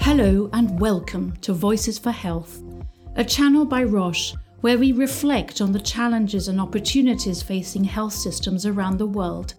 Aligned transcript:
Hello 0.00 0.50
and 0.52 0.78
welcome 0.78 1.34
to 1.40 1.52
Voices 1.52 1.98
for 1.98 2.10
Health, 2.10 2.62
a 3.16 3.24
channel 3.24 3.64
by 3.64 3.84
Roche 3.84 4.34
where 4.60 4.76
we 4.76 4.92
reflect 4.92 5.60
on 5.60 5.72
the 5.72 5.80
challenges 5.80 6.48
and 6.48 6.60
opportunities 6.60 7.42
facing 7.42 7.84
health 7.84 8.12
systems 8.12 8.66
around 8.66 8.98
the 8.98 9.06
world 9.06 9.54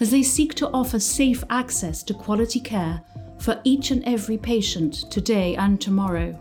as 0.00 0.10
they 0.10 0.22
seek 0.22 0.54
to 0.54 0.68
offer 0.70 0.98
safe 0.98 1.42
access 1.48 2.02
to 2.02 2.12
quality 2.12 2.60
care 2.60 3.00
for 3.38 3.60
each 3.64 3.90
and 3.90 4.04
every 4.04 4.36
patient 4.36 5.10
today 5.10 5.56
and 5.56 5.80
tomorrow. 5.80 6.32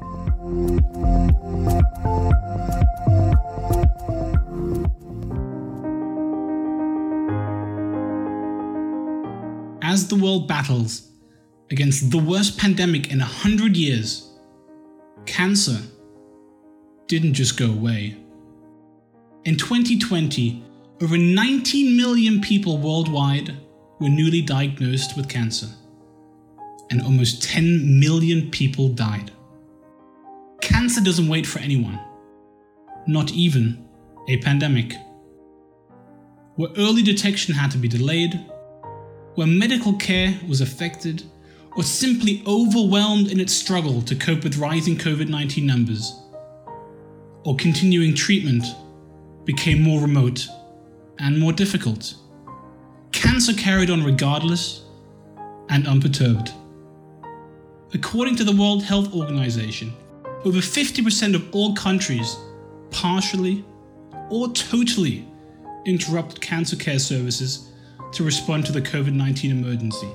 As 9.91 10.07
the 10.07 10.15
world 10.15 10.47
battles 10.47 11.11
against 11.69 12.11
the 12.11 12.17
worst 12.17 12.57
pandemic 12.57 13.11
in 13.11 13.19
a 13.19 13.25
hundred 13.25 13.75
years, 13.75 14.31
cancer 15.25 15.79
didn't 17.07 17.33
just 17.33 17.57
go 17.57 17.65
away. 17.65 18.15
In 19.43 19.57
2020, 19.57 20.63
over 21.01 21.17
19 21.17 21.97
million 21.97 22.39
people 22.39 22.77
worldwide 22.77 23.53
were 23.99 24.07
newly 24.07 24.41
diagnosed 24.41 25.17
with 25.17 25.27
cancer, 25.27 25.67
and 26.89 27.01
almost 27.01 27.43
10 27.43 27.99
million 27.99 28.49
people 28.49 28.87
died. 28.87 29.31
Cancer 30.61 31.01
doesn't 31.01 31.27
wait 31.27 31.45
for 31.45 31.59
anyone, 31.59 31.99
not 33.07 33.33
even 33.33 33.85
a 34.29 34.37
pandemic. 34.37 34.95
Where 36.55 36.71
early 36.77 37.03
detection 37.03 37.53
had 37.53 37.71
to 37.71 37.77
be 37.77 37.89
delayed, 37.89 38.39
where 39.35 39.47
medical 39.47 39.93
care 39.93 40.39
was 40.47 40.61
affected, 40.61 41.23
or 41.77 41.83
simply 41.83 42.43
overwhelmed 42.45 43.31
in 43.31 43.39
its 43.39 43.53
struggle 43.53 44.01
to 44.01 44.15
cope 44.15 44.43
with 44.43 44.57
rising 44.57 44.97
COVID 44.97 45.29
19 45.29 45.65
numbers, 45.65 46.13
or 47.43 47.55
continuing 47.55 48.13
treatment 48.13 48.65
became 49.45 49.81
more 49.81 50.01
remote 50.01 50.47
and 51.19 51.39
more 51.39 51.53
difficult. 51.53 52.15
Cancer 53.11 53.53
carried 53.53 53.89
on 53.89 54.03
regardless 54.03 54.83
and 55.69 55.87
unperturbed. 55.87 56.51
According 57.93 58.35
to 58.37 58.43
the 58.43 58.55
World 58.55 58.83
Health 58.83 59.13
Organization, 59.13 59.93
over 60.43 60.59
50% 60.59 61.35
of 61.35 61.53
all 61.53 61.75
countries 61.75 62.37
partially 62.89 63.63
or 64.29 64.49
totally 64.53 65.27
interrupted 65.85 66.41
cancer 66.41 66.75
care 66.75 66.99
services 66.99 67.70
to 68.11 68.23
respond 68.23 68.65
to 68.65 68.73
the 68.73 68.81
COVID 68.81 69.13
19 69.13 69.51
emergency. 69.51 70.09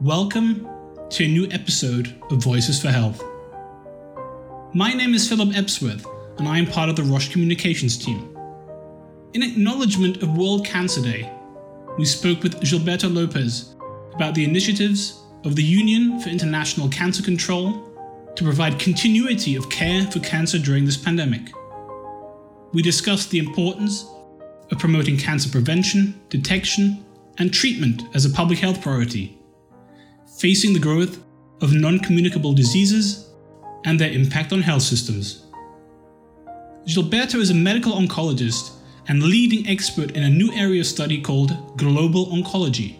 Welcome 0.00 0.68
to 1.10 1.24
a 1.24 1.28
new 1.28 1.48
episode 1.50 2.14
of 2.30 2.42
Voices 2.42 2.80
for 2.80 2.88
Health. 2.88 3.22
My 4.72 4.92
name 4.92 5.14
is 5.14 5.28
Philip 5.28 5.48
Epsworth, 5.48 6.06
and 6.38 6.46
I 6.46 6.58
am 6.58 6.66
part 6.66 6.88
of 6.88 6.94
the 6.94 7.02
Roche 7.02 7.30
Communications 7.32 7.98
team. 7.98 8.36
In 9.32 9.42
acknowledgement 9.42 10.22
of 10.22 10.36
World 10.36 10.64
Cancer 10.64 11.02
Day, 11.02 11.28
we 11.98 12.04
spoke 12.04 12.44
with 12.44 12.60
Gilberto 12.60 13.12
Lopes 13.12 13.74
about 14.14 14.36
the 14.36 14.44
initiatives 14.44 15.20
of 15.44 15.56
the 15.56 15.62
Union 15.62 16.20
for 16.20 16.28
International 16.28 16.88
Cancer 16.88 17.24
Control 17.24 17.82
to 18.36 18.44
provide 18.44 18.78
continuity 18.78 19.56
of 19.56 19.68
care 19.70 20.04
for 20.04 20.20
cancer 20.20 20.58
during 20.58 20.84
this 20.84 20.96
pandemic. 20.96 21.42
We 22.72 22.80
discussed 22.80 23.30
the 23.30 23.40
importance 23.40 24.06
of 24.70 24.78
promoting 24.78 25.16
cancer 25.16 25.48
prevention, 25.48 26.20
detection, 26.28 27.04
and 27.38 27.52
treatment 27.52 28.02
as 28.14 28.24
a 28.24 28.30
public 28.30 28.58
health 28.58 28.80
priority, 28.80 29.38
facing 30.38 30.72
the 30.72 30.78
growth 30.78 31.18
of 31.60 31.72
non 31.72 31.98
communicable 31.98 32.52
diseases 32.52 33.30
and 33.84 33.98
their 33.98 34.10
impact 34.10 34.52
on 34.52 34.62
health 34.62 34.82
systems. 34.82 35.44
Gilberto 36.86 37.36
is 37.36 37.50
a 37.50 37.54
medical 37.54 37.92
oncologist 37.92 38.72
and 39.08 39.22
leading 39.22 39.66
expert 39.66 40.12
in 40.12 40.22
a 40.22 40.30
new 40.30 40.52
area 40.52 40.80
of 40.80 40.86
study 40.86 41.20
called 41.20 41.76
global 41.76 42.26
oncology. 42.26 42.96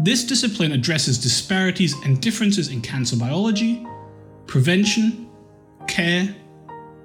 This 0.00 0.24
discipline 0.24 0.72
addresses 0.72 1.18
disparities 1.18 1.94
and 2.04 2.20
differences 2.20 2.68
in 2.68 2.80
cancer 2.80 3.16
biology, 3.16 3.86
prevention, 4.46 5.28
care, 5.86 6.34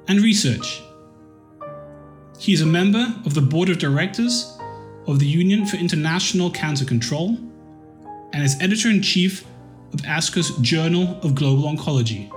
and 0.07 0.19
research. 0.21 0.81
He 2.43 2.51
is 2.51 2.59
a 2.59 2.65
member 2.65 3.15
of 3.25 3.35
the 3.35 3.41
board 3.41 3.69
of 3.69 3.77
directors 3.77 4.57
of 5.07 5.17
the 5.17 5.25
Union 5.25 5.65
for 5.65 5.77
International 5.77 6.51
Cancer 6.51 6.83
Control 6.83 7.37
and 8.33 8.43
is 8.43 8.59
editor 8.59 8.89
in 8.89 9.01
chief 9.01 9.45
of 9.93 10.01
ASCO's 10.01 10.57
Journal 10.57 11.17
of 11.23 11.35
Global 11.35 11.73
Oncology. 11.73 12.29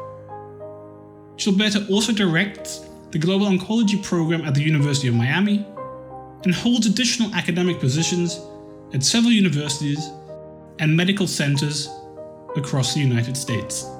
Gilberto 1.37 1.91
also 1.91 2.13
directs 2.13 2.87
the 3.11 3.19
Global 3.19 3.47
Oncology 3.47 4.01
Program 4.01 4.45
at 4.45 4.55
the 4.55 4.63
University 4.63 5.09
of 5.09 5.17
Miami 5.17 5.67
and 6.45 6.55
holds 6.55 6.87
additional 6.87 7.35
academic 7.35 7.81
positions 7.81 8.41
at 8.95 9.03
several 9.03 9.33
universities 9.33 10.09
and 10.79 10.97
medical 10.97 11.27
centers 11.27 11.91
across 12.55 12.95
the 12.95 13.01
United 13.01 13.37
States. 13.37 13.91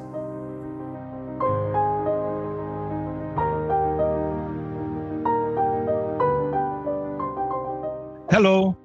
Hello, 8.37 8.77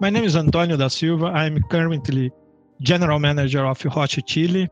my 0.00 0.10
name 0.10 0.24
is 0.24 0.36
Antonio 0.36 0.76
da 0.76 0.88
Silva. 0.88 1.28
I'm 1.28 1.62
currently 1.70 2.30
General 2.82 3.18
Manager 3.18 3.64
of 3.64 3.82
Roche 3.86 4.20
Chile. 4.26 4.68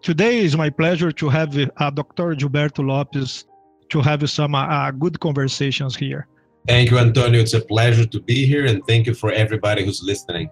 Today 0.00 0.38
is 0.38 0.56
my 0.56 0.70
pleasure 0.70 1.12
to 1.12 1.28
have 1.28 1.54
uh, 1.58 1.90
Dr. 1.90 2.34
Gilberto 2.34 2.82
Lopes 2.82 3.44
to 3.90 4.00
have 4.00 4.30
some 4.30 4.54
uh, 4.54 4.90
good 4.92 5.20
conversations 5.20 5.94
here. 5.94 6.26
Thank 6.66 6.90
you, 6.90 6.96
Antonio. 6.98 7.38
It's 7.38 7.52
a 7.52 7.60
pleasure 7.60 8.06
to 8.06 8.20
be 8.22 8.46
here, 8.46 8.64
and 8.64 8.82
thank 8.86 9.06
you 9.06 9.12
for 9.12 9.30
everybody 9.30 9.84
who's 9.84 10.02
listening. 10.02 10.48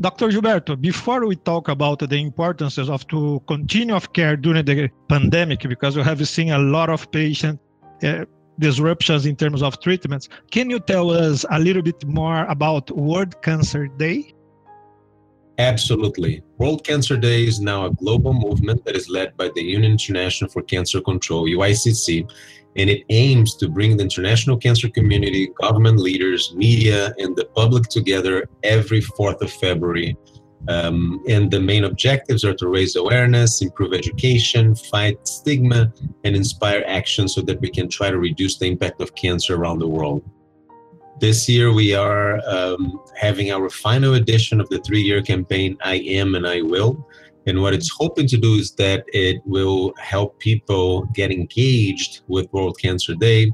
Dr. 0.00 0.28
Gilberto, 0.28 0.80
before 0.80 1.26
we 1.26 1.34
talk 1.34 1.66
about 1.66 1.98
the 1.98 2.20
importance 2.20 2.78
of 2.78 3.04
to 3.08 3.42
continue 3.48 3.96
of 3.96 4.12
care 4.12 4.36
during 4.36 4.64
the 4.64 4.88
pandemic, 5.08 5.68
because 5.68 5.96
we 5.96 6.04
have 6.04 6.28
seen 6.28 6.50
a 6.52 6.58
lot 6.60 6.88
of 6.88 7.10
patient 7.10 7.58
uh, 8.04 8.26
disruptions 8.58 9.26
in 9.26 9.36
terms 9.36 9.62
of 9.62 9.80
treatments, 9.80 10.28
can 10.50 10.70
you 10.70 10.80
tell 10.80 11.10
us 11.10 11.44
a 11.50 11.58
little 11.58 11.82
bit 11.82 12.04
more 12.06 12.44
about 12.46 12.90
World 12.90 13.40
Cancer 13.42 13.86
Day? 13.86 14.34
Absolutely. 15.58 16.42
World 16.58 16.84
Cancer 16.84 17.16
Day 17.16 17.44
is 17.44 17.60
now 17.60 17.86
a 17.86 17.90
global 17.90 18.32
movement 18.32 18.84
that 18.84 18.94
is 18.94 19.08
led 19.08 19.36
by 19.36 19.50
the 19.54 19.62
Union 19.62 19.92
International 19.92 20.48
for 20.48 20.62
Cancer 20.62 21.00
Control, 21.00 21.46
UICC, 21.46 22.30
and 22.76 22.88
it 22.88 23.02
aims 23.08 23.56
to 23.56 23.68
bring 23.68 23.96
the 23.96 24.04
international 24.04 24.56
cancer 24.56 24.88
community, 24.88 25.48
government 25.60 25.98
leaders, 25.98 26.54
media, 26.54 27.12
and 27.18 27.34
the 27.34 27.46
public 27.56 27.84
together 27.88 28.48
every 28.62 29.00
4th 29.00 29.40
of 29.40 29.52
February. 29.52 30.16
Um, 30.66 31.22
and 31.28 31.50
the 31.50 31.60
main 31.60 31.84
objectives 31.84 32.44
are 32.44 32.54
to 32.54 32.68
raise 32.68 32.96
awareness, 32.96 33.62
improve 33.62 33.94
education, 33.94 34.74
fight 34.74 35.26
stigma, 35.26 35.92
and 36.24 36.34
inspire 36.34 36.82
action 36.86 37.28
so 37.28 37.40
that 37.42 37.60
we 37.60 37.70
can 37.70 37.88
try 37.88 38.10
to 38.10 38.18
reduce 38.18 38.58
the 38.58 38.66
impact 38.66 39.00
of 39.00 39.14
cancer 39.14 39.54
around 39.54 39.78
the 39.78 39.88
world. 39.88 40.22
This 41.20 41.48
year, 41.48 41.72
we 41.72 41.94
are 41.94 42.40
um, 42.46 43.00
having 43.16 43.50
our 43.50 43.68
final 43.70 44.14
edition 44.14 44.60
of 44.60 44.68
the 44.68 44.78
three 44.80 45.02
year 45.02 45.22
campaign, 45.22 45.76
I 45.82 45.96
Am 45.96 46.34
and 46.34 46.46
I 46.46 46.62
Will. 46.62 47.06
And 47.46 47.62
what 47.62 47.72
it's 47.72 47.88
hoping 47.88 48.26
to 48.26 48.36
do 48.36 48.54
is 48.54 48.72
that 48.72 49.04
it 49.08 49.40
will 49.46 49.94
help 49.98 50.38
people 50.38 51.06
get 51.14 51.30
engaged 51.30 52.20
with 52.28 52.52
World 52.52 52.76
Cancer 52.78 53.14
Day 53.14 53.50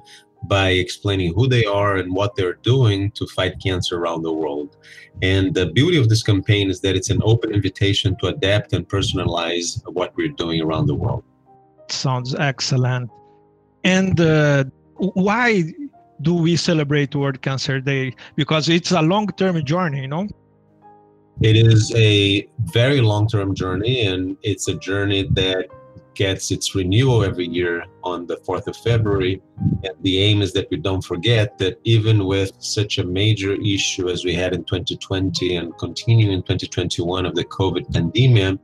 by 0.49 0.71
explaining 0.71 1.33
who 1.35 1.49
they 1.49 1.65
are 1.65 1.97
and 1.97 2.15
what 2.15 2.37
they're 2.37 2.59
doing 2.63 3.11
to 3.13 3.27
fight 3.29 3.55
cancer 3.63 3.99
around 3.99 4.23
the 4.23 4.33
world. 4.33 4.77
And 5.23 5.55
the 5.55 5.67
beauty 5.67 5.97
of 5.99 6.09
this 6.09 6.23
campaign 6.23 6.71
is 6.71 6.81
that 6.81 6.97
it's 6.97 7.11
an 7.11 7.21
open 7.23 7.53
invitation 7.53 8.17
to 8.21 8.27
adapt 8.29 8.73
and 8.73 8.89
personalize 8.89 9.83
what 9.93 10.15
we're 10.17 10.29
doing 10.29 10.61
around 10.61 10.87
the 10.87 10.95
world. 10.95 11.25
Sounds 11.89 12.35
excellent. 12.35 13.11
And 13.85 14.21
uh, 14.21 14.65
why 14.97 15.65
do 16.23 16.35
we 16.35 16.57
celebrate 16.57 17.15
World 17.15 17.43
Cancer 17.43 17.81
Day? 17.81 18.15
Because 18.35 18.69
it's 18.69 18.93
a 18.93 19.03
long 19.03 19.29
term 19.29 19.63
journey, 19.65 20.03
you 20.03 20.09
know? 20.09 20.27
It 21.43 21.57
is 21.57 21.93
a 21.97 22.49
very 22.73 23.01
long 23.01 23.29
term 23.29 23.55
journey, 23.55 24.07
and 24.07 24.37
it's 24.43 24.69
a 24.69 24.75
journey 24.75 25.29
that 25.33 25.67
gets 26.15 26.51
its 26.51 26.75
renewal 26.75 27.25
every 27.25 27.47
year 27.47 27.85
on 28.03 28.27
the 28.27 28.37
4th 28.39 28.67
of 28.67 28.77
February. 28.77 29.43
And 29.83 29.95
the 30.03 30.19
aim 30.19 30.43
is 30.43 30.53
that 30.53 30.69
we 30.71 30.77
don't 30.77 31.03
forget 31.03 31.59
that 31.59 31.79
even 31.85 32.27
with 32.27 32.53
such 32.59 32.99
a 32.99 33.05
major 33.05 33.55
issue 33.55 34.09
as 34.09 34.25
we 34.25 34.35
had 34.35 34.55
in 34.55 34.65
2020 34.65 35.57
and 35.57 35.77
continuing 35.79 36.33
in 36.33 36.43
2021 36.43 37.27
of 37.27 37.35
the 37.35 37.45
COVID 37.45 37.93
pandemic, 37.93 38.59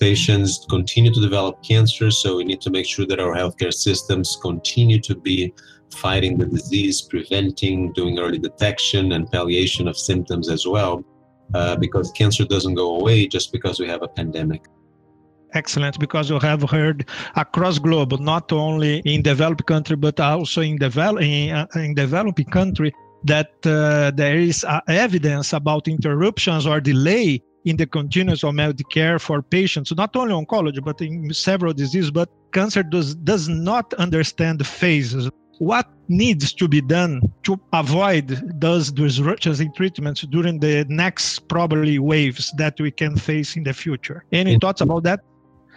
Patients 0.00 0.64
continue 0.70 1.12
to 1.12 1.20
develop 1.20 1.62
cancer, 1.62 2.10
so 2.10 2.38
we 2.38 2.44
need 2.44 2.62
to 2.62 2.70
make 2.70 2.86
sure 2.86 3.04
that 3.06 3.20
our 3.20 3.34
healthcare 3.34 3.72
systems 3.72 4.38
continue 4.40 4.98
to 4.98 5.14
be 5.14 5.52
fighting 5.90 6.38
the 6.38 6.46
disease, 6.46 7.02
preventing, 7.02 7.92
doing 7.92 8.18
early 8.18 8.38
detection 8.38 9.12
and 9.12 9.30
palliation 9.30 9.86
of 9.86 9.98
symptoms 9.98 10.48
as 10.48 10.66
well, 10.66 11.04
uh, 11.52 11.76
because 11.76 12.10
cancer 12.12 12.46
doesn't 12.46 12.76
go 12.76 12.96
away 12.96 13.28
just 13.28 13.52
because 13.52 13.78
we 13.78 13.86
have 13.86 14.02
a 14.02 14.08
pandemic 14.08 14.64
excellent 15.54 15.98
because 15.98 16.30
you 16.30 16.38
have 16.38 16.62
heard 16.70 17.08
across 17.36 17.78
globe 17.78 18.18
not 18.20 18.52
only 18.52 18.98
in 19.04 19.22
developed 19.22 19.66
country 19.66 19.96
but 19.96 20.18
also 20.20 20.60
in 20.60 20.76
develop 20.76 21.22
in, 21.22 21.50
uh, 21.54 21.66
in 21.74 21.94
developing 21.94 22.46
country 22.46 22.92
that 23.24 23.50
uh, 23.66 24.10
there 24.12 24.36
is 24.36 24.64
uh, 24.64 24.80
evidence 24.88 25.52
about 25.52 25.88
interruptions 25.88 26.66
or 26.66 26.80
delay 26.80 27.42
in 27.64 27.76
the 27.76 27.86
continuous 27.86 28.42
of 28.42 28.54
medical 28.54 28.88
care 28.88 29.18
for 29.18 29.42
patients, 29.42 29.94
not 29.94 30.16
only 30.16 30.32
oncology, 30.32 30.82
but 30.82 31.00
in 31.00 31.32
several 31.32 31.72
diseases. 31.72 32.10
But 32.10 32.30
cancer 32.52 32.82
does, 32.82 33.14
does 33.16 33.48
not 33.48 33.92
understand 33.94 34.60
the 34.60 34.64
phases. 34.64 35.30
What 35.58 35.86
needs 36.08 36.54
to 36.54 36.68
be 36.68 36.80
done 36.80 37.20
to 37.42 37.60
avoid 37.74 38.28
those 38.60 38.90
disruptions 38.90 39.60
in 39.60 39.72
treatments 39.74 40.22
during 40.22 40.58
the 40.58 40.86
next 40.88 41.40
probably 41.48 41.98
waves 41.98 42.50
that 42.56 42.80
we 42.80 42.90
can 42.90 43.14
face 43.16 43.56
in 43.56 43.64
the 43.64 43.74
future? 43.74 44.24
Any 44.32 44.58
thoughts 44.58 44.80
about 44.80 45.02
that? 45.02 45.20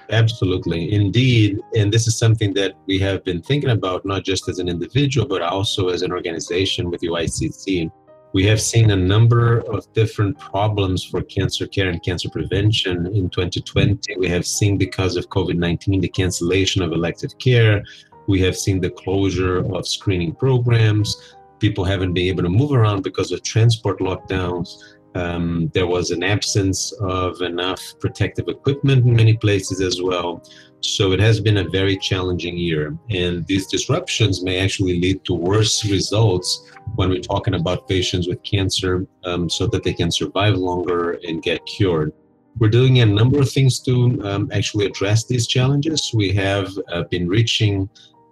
Absolutely, 0.10 0.92
indeed. 0.94 1.60
And 1.76 1.92
this 1.92 2.08
is 2.08 2.18
something 2.18 2.54
that 2.56 2.74
we 2.88 3.00
have 3.00 3.24
been 3.24 3.42
thinking 3.42 3.70
about, 3.70 4.06
not 4.06 4.24
just 4.24 4.50
as 4.50 4.60
an 4.60 4.68
individual, 4.68 5.28
but 5.28 5.42
also 5.42 5.90
as 5.90 6.02
an 6.02 6.12
organization 6.12 6.90
with 6.90 7.02
UICC. 7.02 7.90
We 8.34 8.46
have 8.48 8.60
seen 8.60 8.90
a 8.90 8.96
number 8.96 9.60
of 9.60 9.92
different 9.94 10.40
problems 10.40 11.04
for 11.04 11.22
cancer 11.22 11.68
care 11.68 11.90
and 11.90 12.02
cancer 12.02 12.30
prevention 12.30 13.06
in 13.08 13.30
2020. 13.30 14.18
We 14.18 14.28
have 14.28 14.46
seen, 14.46 14.78
because 14.78 15.16
of 15.16 15.30
COVID 15.30 15.56
19, 15.56 16.02
the 16.02 16.10
cancellation 16.10 16.82
of 16.82 16.92
elective 16.92 17.38
care. 17.38 17.84
We 18.28 18.42
have 18.42 18.58
seen 18.58 18.80
the 18.80 18.90
closure 18.90 19.60
of 19.76 19.88
screening 19.88 20.34
programs. 20.34 21.36
People 21.60 21.84
haven't 21.86 22.14
been 22.14 22.28
able 22.28 22.44
to 22.44 22.50
move 22.50 22.72
around 22.72 23.04
because 23.04 23.32
of 23.32 23.44
transport 23.44 24.00
lockdowns. 24.00 24.96
Um, 25.16 25.70
there 25.74 25.88
was 25.88 26.12
an 26.12 26.24
absence 26.24 26.92
of 27.02 27.42
enough 27.42 27.82
protective 28.00 28.48
equipment 28.48 29.06
in 29.06 29.16
many 29.16 29.38
places 29.38 29.80
as 29.82 30.02
well. 30.02 30.44
So 30.82 31.14
it 31.14 31.20
has 31.20 31.40
been 31.40 31.58
a 31.58 31.70
very 31.70 31.98
challenging 31.98 32.58
year. 32.58 32.98
And 33.10 33.46
these 33.48 33.68
disruptions 33.68 34.44
may 34.44 34.60
actually 34.60 35.00
lead 35.00 35.24
to 35.26 35.34
worse 35.34 35.86
results 35.90 36.70
when 36.96 37.10
we're 37.10 37.22
talking 37.22 37.54
about 37.54 37.88
patients 37.88 38.28
with 38.28 38.44
cancer 38.44 39.08
um, 39.24 39.50
so 39.50 39.68
that 39.68 39.84
they 39.84 39.94
can 39.94 40.12
survive 40.12 40.56
longer 40.56 41.20
and 41.24 41.42
get 41.42 41.66
cured. 41.66 42.12
We're 42.60 42.70
doing 42.70 43.00
a 43.00 43.06
number 43.06 43.40
of 43.40 43.50
things 43.50 43.80
to 43.82 44.22
um, 44.24 44.50
actually 44.54 44.86
address 44.86 45.26
these 45.26 45.48
challenges. 45.48 46.12
We 46.14 46.34
have 46.34 46.70
uh, 46.92 47.04
been 47.10 47.28
reaching 47.28 47.90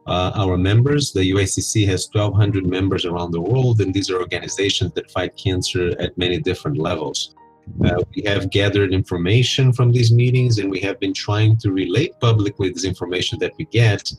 uh, 0.08 0.32
our 0.36 0.58
members. 0.58 1.12
The 1.12 1.32
UICC 1.32 1.88
has 1.88 2.10
1,200 2.12 2.66
members 2.66 3.06
around 3.06 3.32
the 3.32 3.42
world, 3.42 3.82
and 3.82 3.94
these 3.94 4.10
are 4.10 4.20
organizations 4.20 4.94
that 4.94 5.12
fight 5.12 5.36
cancer 5.38 5.94
at 6.00 6.18
many 6.18 6.40
different 6.40 6.78
levels. 6.78 7.36
Uh, 7.86 8.02
we 8.16 8.24
have 8.24 8.50
gathered 8.50 8.94
information 8.94 9.72
from 9.72 9.92
these 9.92 10.12
meetings, 10.12 10.58
and 10.58 10.70
we 10.70 10.80
have 10.80 11.00
been 11.00 11.14
trying 11.14 11.58
to 11.58 11.72
relate 11.72 12.20
publicly 12.20 12.70
this 12.70 12.86
information 12.86 13.38
that 13.40 13.52
we 13.58 13.66
get 13.66 14.12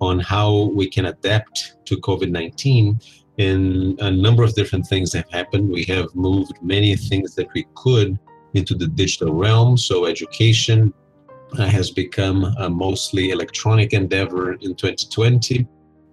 on 0.00 0.18
how 0.18 0.70
we 0.74 0.88
can 0.88 1.06
adapt 1.06 1.76
to 1.86 1.96
COVID 1.96 2.30
19. 2.30 2.98
And 3.38 3.98
a 4.00 4.10
number 4.10 4.42
of 4.42 4.54
different 4.54 4.86
things 4.86 5.12
have 5.14 5.28
happened. 5.30 5.70
We 5.70 5.84
have 5.84 6.14
moved 6.14 6.52
many 6.62 6.94
things 6.94 7.34
that 7.36 7.48
we 7.54 7.66
could 7.74 8.18
into 8.54 8.74
the 8.74 8.86
digital 8.86 9.32
realm. 9.32 9.78
So, 9.78 10.04
education, 10.04 10.92
has 11.58 11.90
become 11.90 12.44
a 12.58 12.68
mostly 12.68 13.30
electronic 13.30 13.92
endeavor 13.92 14.54
in 14.54 14.74
2020. 14.74 15.66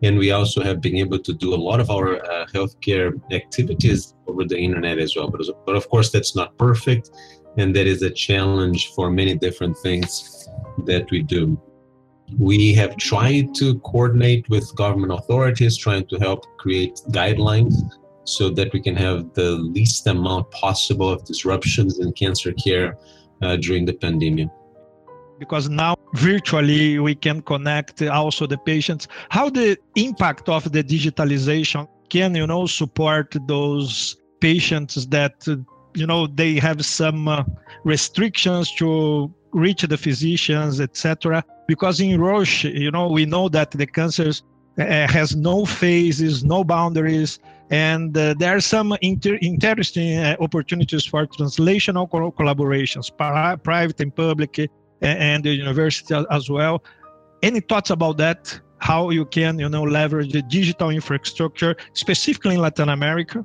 And 0.03 0.17
we 0.17 0.31
also 0.31 0.61
have 0.61 0.79
been 0.79 0.95
able 0.95 1.19
to 1.19 1.33
do 1.33 1.53
a 1.53 1.57
lot 1.57 1.79
of 1.79 1.89
our 1.89 2.23
uh, 2.23 2.45
healthcare 2.47 3.19
activities 3.31 4.13
over 4.27 4.43
the 4.45 4.57
internet 4.57 4.99
as 4.99 5.15
well. 5.15 5.29
But, 5.29 5.41
but 5.65 5.75
of 5.75 5.89
course, 5.89 6.11
that's 6.11 6.35
not 6.35 6.57
perfect. 6.57 7.09
And 7.57 7.75
that 7.75 7.87
is 7.87 8.03
a 8.03 8.11
challenge 8.11 8.91
for 8.93 9.09
many 9.09 9.35
different 9.35 9.77
things 9.79 10.47
that 10.85 11.09
we 11.09 11.23
do. 11.23 11.59
We 12.37 12.73
have 12.75 12.97
tried 12.97 13.55
to 13.55 13.79
coordinate 13.79 14.47
with 14.49 14.75
government 14.75 15.13
authorities, 15.13 15.77
trying 15.77 16.05
to 16.07 16.17
help 16.17 16.45
create 16.57 17.01
guidelines 17.09 17.73
so 18.25 18.49
that 18.49 18.71
we 18.73 18.81
can 18.81 18.95
have 18.95 19.33
the 19.33 19.51
least 19.51 20.05
amount 20.05 20.51
possible 20.51 21.09
of 21.09 21.23
disruptions 21.23 21.99
in 21.99 22.11
cancer 22.11 22.51
care 22.53 22.97
uh, 23.41 23.55
during 23.55 23.85
the 23.85 23.93
pandemic 23.93 24.49
because 25.39 25.69
now 25.69 25.95
virtually 26.13 26.99
we 26.99 27.15
can 27.15 27.41
connect 27.41 28.01
also 28.01 28.47
the 28.47 28.57
patients. 28.57 29.07
How 29.29 29.49
the 29.49 29.77
impact 29.95 30.49
of 30.49 30.71
the 30.71 30.83
digitalization 30.83 31.87
can 32.09 32.35
you 32.35 32.47
know 32.47 32.65
support 32.65 33.35
those 33.47 34.17
patients 34.39 35.07
that 35.07 35.45
you 35.93 36.05
know 36.05 36.27
they 36.27 36.55
have 36.55 36.85
some 36.85 37.27
uh, 37.27 37.43
restrictions 37.83 38.71
to 38.75 39.33
reach 39.51 39.81
the 39.81 39.97
physicians 39.97 40.79
etc 40.79 41.43
because 41.67 41.99
in 41.99 42.19
roche 42.19 42.65
you 42.65 42.91
know 42.91 43.07
we 43.07 43.25
know 43.25 43.49
that 43.49 43.71
the 43.71 43.87
cancers 43.87 44.43
uh, 44.77 45.07
has 45.07 45.35
no 45.35 45.65
phases 45.65 46.43
no 46.43 46.63
boundaries 46.63 47.39
and 47.71 48.17
uh, 48.17 48.33
there 48.37 48.55
are 48.55 48.61
some 48.61 48.95
inter- 49.01 49.39
interesting 49.41 50.17
uh, 50.19 50.35
opportunities 50.39 51.05
for 51.05 51.25
translational 51.25 52.09
co- 52.09 52.31
collaborations 52.31 53.09
private 53.63 53.99
and 53.99 54.15
public 54.15 54.69
and 55.01 55.43
the 55.43 55.53
university 55.53 56.15
as 56.31 56.49
well. 56.49 56.83
Any 57.43 57.59
thoughts 57.59 57.89
about 57.89 58.17
that? 58.17 58.59
How 58.79 59.09
you 59.09 59.25
can, 59.25 59.59
you 59.59 59.69
know, 59.69 59.83
leverage 59.83 60.31
the 60.31 60.43
digital 60.43 60.89
infrastructure, 60.91 61.75
specifically 61.93 62.55
in 62.55 62.61
Latin 62.61 62.89
America? 62.89 63.43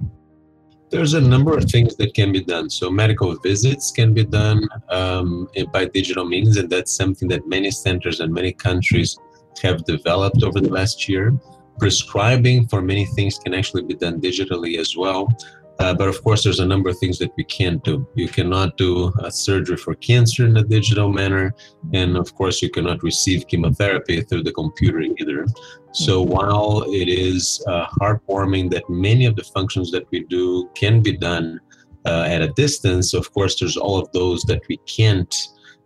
There's 0.91 1.15
a 1.15 1.21
number 1.21 1.57
of 1.57 1.65
things 1.65 1.97
that 1.97 2.13
can 2.13 2.33
be 2.33 2.45
done. 2.45 2.69
So 2.69 2.91
medical 2.91 3.35
visits 3.37 3.91
can 3.91 4.13
be 4.13 4.25
done 4.25 4.69
um, 4.91 5.49
by 5.73 5.87
digital 5.87 6.27
means, 6.27 6.59
and 6.59 6.69
that's 6.69 6.95
something 6.95 7.29
that 7.29 7.49
many 7.49 7.71
centers 7.71 8.21
and 8.21 8.33
many 8.33 8.53
countries 8.53 9.17
have 9.63 9.85
developed 9.85 10.43
over 10.43 10.61
the 10.61 10.69
last 10.69 11.09
year. 11.09 11.33
Prescribing 11.79 12.67
for 12.69 12.83
many 12.83 13.07
things 13.07 13.39
can 13.39 13.55
actually 13.55 13.85
be 13.85 13.95
done 13.95 14.21
digitally 14.21 14.79
as 14.79 14.95
well. 14.95 15.35
Uh, 15.79 15.95
but 15.95 16.09
of 16.09 16.23
course, 16.23 16.45
there's 16.45 16.61
a 16.61 16.67
number 16.67 16.91
of 16.91 16.99
things 16.99 17.19
that 17.19 17.33
we 17.37 17.45
can't 17.45 17.83
do. 17.83 18.07
You 18.15 18.29
cannot 18.29 18.77
do 18.77 19.13
a 19.21 19.31
surgery 19.31 19.77
for 19.77 19.95
cancer 19.95 20.47
in 20.47 20.57
a 20.57 20.63
digital 20.63 21.11
manner, 21.11 21.55
and 21.93 22.17
of 22.17 22.35
course, 22.35 22.63
you 22.63 22.71
cannot 22.71 23.03
receive 23.03 23.49
chemotherapy 23.49 24.21
through 24.21 24.45
the 24.45 24.53
computer 24.53 25.01
either. 25.01 25.47
So 25.93 26.23
mm-hmm. 26.23 26.33
while 26.33 26.85
it 26.87 27.09
is 27.09 27.63
uh, 27.67 27.87
heartwarming 28.01 28.71
that 28.71 28.89
many 28.89 29.27
of 29.27 29.37
the 29.37 29.45
functions 29.45 29.91
that 29.91 30.11
we 30.11 30.25
do 30.25 30.71
can 30.75 31.03
be 31.03 31.17
done 31.17 31.61
uh, 32.05 32.25
at 32.29 32.43
a 32.43 32.49
distance, 32.49 33.15
of 33.15 33.33
course, 33.33 33.59
there's 33.59 33.77
all 33.77 33.99
of 33.99 34.11
those 34.13 34.43
that 34.45 34.63
we 34.69 34.77
can't 34.87 35.35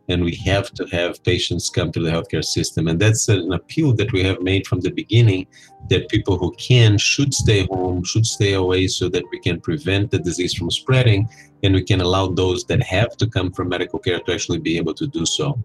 and 0.09 0.23
we 0.23 0.35
have 0.37 0.71
to 0.73 0.85
have 0.87 1.23
patients 1.25 1.71
come 1.71 1.91
to 1.93 2.01
the 2.01 2.11
healthcare 2.11 2.45
system. 2.45 2.89
And 2.89 2.99
that's 3.01 3.29
an 3.29 3.53
appeal 3.53 3.93
that 3.95 4.13
we 4.13 4.23
have 4.23 4.41
made 4.41 4.67
from 4.67 4.81
the 4.81 4.91
beginning 4.91 5.47
that 5.91 6.09
people 6.09 6.39
who 6.39 6.55
can 6.59 6.97
should 6.99 7.35
stay 7.35 7.67
home, 7.67 8.05
should 8.05 8.27
stay 8.27 8.55
away 8.55 8.87
so 8.87 9.09
that 9.09 9.25
we 9.33 9.41
can 9.41 9.61
prevent 9.61 10.11
the 10.11 10.19
disease 10.19 10.55
from 10.55 10.71
spreading 10.71 11.29
and 11.63 11.75
we 11.75 11.83
can 11.83 12.01
allow 12.01 12.29
those 12.29 12.65
that 12.65 12.83
have 12.83 13.17
to 13.17 13.27
come 13.27 13.53
for 13.53 13.65
medical 13.65 13.99
care 13.99 14.21
to 14.21 14.33
actually 14.33 14.59
be 14.59 14.77
able 14.77 14.95
to 14.95 15.07
do 15.07 15.27
so. 15.27 15.59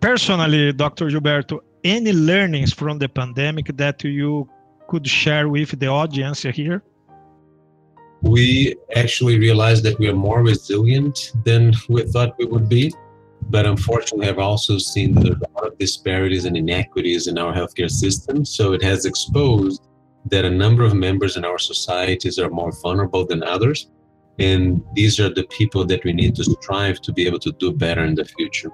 Personally, 0.00 0.72
Dr. 0.72 1.06
Gilberto, 1.06 1.60
any 1.84 2.12
learnings 2.12 2.72
from 2.72 2.98
the 2.98 3.08
pandemic 3.08 3.76
that 3.76 4.02
you 4.04 4.48
could 4.88 5.06
share 5.06 5.48
with 5.48 5.78
the 5.78 5.86
audience 5.86 6.42
here? 6.42 6.82
We 8.22 8.74
actually 8.96 9.38
realized 9.38 9.84
that 9.84 9.98
we 9.98 10.08
are 10.08 10.14
more 10.14 10.42
resilient 10.42 11.32
than 11.44 11.72
we 11.88 12.02
thought 12.04 12.36
we 12.38 12.46
would 12.46 12.68
be 12.68 12.92
but 13.50 13.66
unfortunately, 13.66 14.28
I've 14.28 14.38
also 14.38 14.78
seen 14.78 15.14
that 15.14 15.24
there's 15.24 15.36
a 15.36 15.54
lot 15.54 15.66
of 15.66 15.78
disparities 15.78 16.44
and 16.44 16.56
inequities 16.56 17.26
in 17.26 17.38
our 17.38 17.52
healthcare 17.52 17.90
system. 17.90 18.44
So 18.44 18.72
it 18.72 18.82
has 18.82 19.06
exposed 19.06 19.82
that 20.26 20.44
a 20.44 20.50
number 20.50 20.84
of 20.84 20.94
members 20.94 21.36
in 21.36 21.44
our 21.44 21.58
societies 21.58 22.38
are 22.38 22.50
more 22.50 22.72
vulnerable 22.82 23.24
than 23.24 23.42
others. 23.42 23.90
And 24.38 24.84
these 24.94 25.18
are 25.18 25.30
the 25.30 25.44
people 25.44 25.84
that 25.86 26.04
we 26.04 26.12
need 26.12 26.36
to 26.36 26.44
strive 26.44 27.00
to 27.00 27.12
be 27.12 27.26
able 27.26 27.38
to 27.40 27.52
do 27.52 27.72
better 27.72 28.04
in 28.04 28.14
the 28.14 28.24
future. 28.24 28.70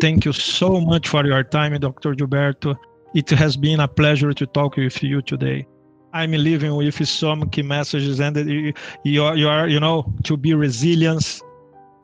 Thank 0.00 0.24
you 0.24 0.32
so 0.32 0.80
much 0.80 1.08
for 1.08 1.26
your 1.26 1.42
time, 1.42 1.78
Dr. 1.80 2.14
Gilberto. 2.14 2.76
It 3.14 3.28
has 3.30 3.56
been 3.56 3.80
a 3.80 3.88
pleasure 3.88 4.32
to 4.32 4.46
talk 4.46 4.76
with 4.76 5.02
you 5.02 5.22
today. 5.22 5.66
I'm 6.12 6.32
leaving 6.32 6.74
with 6.74 7.06
some 7.06 7.50
key 7.50 7.62
messages, 7.62 8.20
and 8.20 8.36
you, 8.36 8.72
you 9.04 9.22
are, 9.24 9.36
you 9.36 9.48
are, 9.48 9.68
you 9.68 9.80
know, 9.80 10.12
to 10.24 10.36
be 10.36 10.54
resilient 10.54 11.40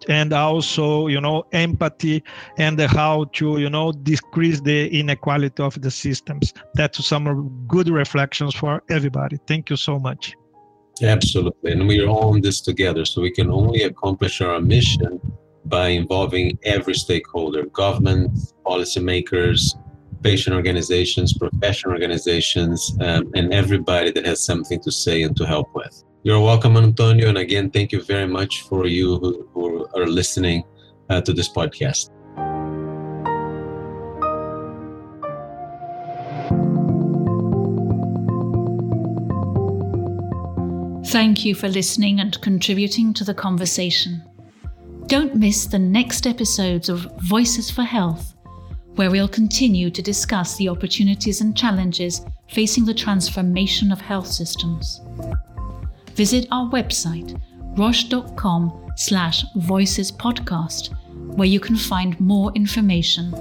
and 0.08 0.32
also 0.32 1.06
you 1.06 1.20
know 1.20 1.44
empathy 1.52 2.22
and 2.58 2.80
how 2.80 3.24
to 3.32 3.58
you 3.58 3.70
know 3.70 3.92
decrease 3.92 4.60
the 4.60 4.88
inequality 4.88 5.62
of 5.62 5.80
the 5.80 5.90
systems. 5.90 6.52
That's 6.74 7.04
some 7.04 7.64
good 7.66 7.88
reflections 7.88 8.54
for 8.54 8.82
everybody. 8.90 9.38
Thank 9.46 9.70
you 9.70 9.76
so 9.76 9.98
much. 9.98 10.34
Absolutely. 11.02 11.72
And 11.72 11.88
we're 11.88 12.06
all 12.06 12.34
in 12.34 12.40
this 12.40 12.60
together 12.60 13.04
so 13.04 13.20
we 13.20 13.32
can 13.32 13.50
only 13.50 13.82
accomplish 13.82 14.40
our 14.40 14.60
mission 14.60 15.20
by 15.64 15.88
involving 15.88 16.58
every 16.64 16.94
stakeholder 16.94 17.64
government, 17.66 18.30
policymakers, 18.64 19.76
patient 20.22 20.54
organizations, 20.54 21.36
professional 21.36 21.92
organizations, 21.92 22.96
um, 23.00 23.30
and 23.34 23.52
everybody 23.52 24.10
that 24.12 24.24
has 24.24 24.44
something 24.44 24.80
to 24.80 24.92
say 24.92 25.22
and 25.22 25.36
to 25.36 25.46
help 25.46 25.74
with. 25.74 26.04
You're 26.26 26.40
welcome, 26.40 26.78
Antonio. 26.78 27.28
And 27.28 27.36
again, 27.36 27.70
thank 27.70 27.92
you 27.92 28.00
very 28.00 28.26
much 28.26 28.62
for 28.62 28.86
you 28.86 29.18
who, 29.18 29.46
who 29.52 29.86
are 29.94 30.06
listening 30.06 30.64
uh, 31.10 31.20
to 31.20 31.34
this 31.34 31.50
podcast. 31.50 32.08
Thank 41.08 41.44
you 41.44 41.54
for 41.54 41.68
listening 41.68 42.20
and 42.20 42.40
contributing 42.40 43.12
to 43.12 43.24
the 43.24 43.34
conversation. 43.34 44.22
Don't 45.04 45.34
miss 45.34 45.66
the 45.66 45.78
next 45.78 46.26
episodes 46.26 46.88
of 46.88 47.06
Voices 47.24 47.70
for 47.70 47.82
Health, 47.82 48.34
where 48.94 49.10
we'll 49.10 49.28
continue 49.28 49.90
to 49.90 50.00
discuss 50.00 50.56
the 50.56 50.70
opportunities 50.70 51.42
and 51.42 51.54
challenges 51.54 52.24
facing 52.48 52.86
the 52.86 52.94
transformation 52.94 53.92
of 53.92 54.00
health 54.00 54.28
systems. 54.28 55.02
Visit 56.14 56.46
our 56.52 56.70
website, 56.70 57.40
roche.com 57.76 58.92
slash 58.96 59.44
voices 59.56 60.12
podcast, 60.12 60.94
where 61.36 61.48
you 61.48 61.58
can 61.58 61.76
find 61.76 62.18
more 62.20 62.52
information. 62.54 63.34